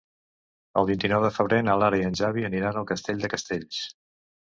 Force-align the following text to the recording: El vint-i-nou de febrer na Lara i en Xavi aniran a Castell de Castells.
El 0.81 0.87
vint-i-nou 0.91 1.27
de 1.27 1.31
febrer 1.35 1.61
na 1.69 1.77
Lara 1.83 2.01
i 2.01 2.09
en 2.09 2.19
Xavi 2.23 2.49
aniran 2.53 2.83
a 2.85 2.87
Castell 2.93 3.25
de 3.27 3.35
Castells. 3.37 3.89